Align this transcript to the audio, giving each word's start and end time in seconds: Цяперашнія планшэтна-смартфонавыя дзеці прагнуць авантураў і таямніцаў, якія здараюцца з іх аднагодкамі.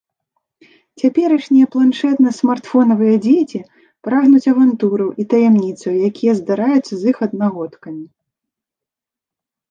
Цяперашнія 0.99 1.65
планшэтна-смартфонавыя 1.73 3.17
дзеці 3.25 3.59
прагнуць 4.07 4.49
авантураў 4.53 5.09
і 5.23 5.25
таямніцаў, 5.33 5.99
якія 6.09 6.33
здараюцца 6.39 6.93
з 7.03 7.11
іх 7.13 7.17
аднагодкамі. 7.27 8.03